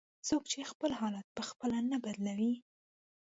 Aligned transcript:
"څوک 0.27 0.43
چې 0.51 0.69
خپل 0.71 0.91
حالت 0.99 1.27
په 1.37 1.43
خپله 1.49 1.77
نه 1.91 1.97
بدلوي". 2.03 2.53